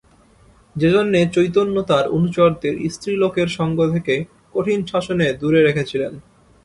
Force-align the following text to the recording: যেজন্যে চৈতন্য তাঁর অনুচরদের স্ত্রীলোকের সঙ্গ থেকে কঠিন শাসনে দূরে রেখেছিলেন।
যেজন্যে 0.75 1.19
চৈতন্য 1.33 1.75
তাঁর 1.89 2.05
অনুচরদের 2.07 2.73
স্ত্রীলোকের 2.91 3.47
সঙ্গ 3.49 3.77
থেকে 3.93 4.15
কঠিন 4.53 4.79
শাসনে 4.85 5.27
দূরে 5.39 5.59
রেখেছিলেন। 5.63 6.13